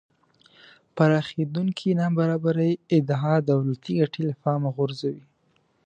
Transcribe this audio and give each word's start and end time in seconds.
پراخېدونکې 0.95 1.89
نابرابرۍ 2.01 2.71
ادعا 2.97 3.33
دولتی 3.51 3.93
ګټې 3.99 4.21
له 4.29 4.33
پامه 4.41 4.69
غورځوي 4.77 5.23